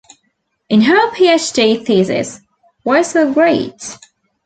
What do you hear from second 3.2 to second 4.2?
Great?